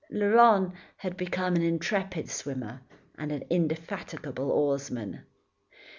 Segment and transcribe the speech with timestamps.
[0.09, 2.81] Laurent had become an intrepid swimmer,
[3.19, 5.21] and an indefatigable oarsman.